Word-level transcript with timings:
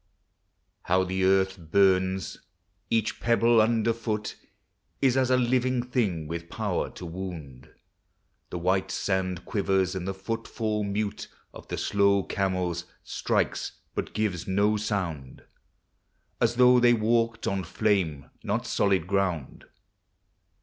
How 0.81 1.03
the 1.03 1.23
earth 1.25 1.59
burns! 1.59 2.39
Each 2.89 3.19
pebble 3.19 3.61
under 3.61 3.93
foot 3.93 4.35
Is 4.99 5.15
as 5.15 5.29
a 5.29 5.37
living 5.37 5.83
thing 5.83 6.27
with 6.27 6.49
power 6.49 6.89
to 6.93 7.05
wound. 7.05 7.69
The 8.49 8.57
white 8.57 8.89
sand 8.89 9.45
quivers, 9.45 9.93
and 9.93 10.07
the 10.07 10.15
footfall 10.15 10.83
mute 10.83 11.27
Of 11.53 11.67
the 11.67 11.77
slow 11.77 12.23
camels 12.23 12.85
strikes 13.03 13.73
but 13.93 14.15
gives 14.15 14.47
no 14.47 14.75
sound, 14.75 15.43
As 16.39 16.55
though 16.55 16.79
they 16.79 16.93
walked 16.95 17.45
on 17.45 17.63
flame, 17.63 18.27
not 18.43 18.65
solid 18.65 19.05
ground 19.05 19.65